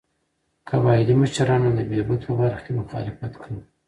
[0.71, 3.61] قبایلي مشرانو د بهبود په برخه کې مخالفت کاوه.